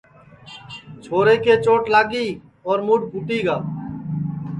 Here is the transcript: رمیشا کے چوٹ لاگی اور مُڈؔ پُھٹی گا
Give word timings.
رمیشا 1.05 1.35
کے 1.43 1.53
چوٹ 1.65 1.81
لاگی 1.93 2.27
اور 2.67 2.77
مُڈؔ 2.87 3.01
پُھٹی 3.11 3.39
گا 3.45 3.57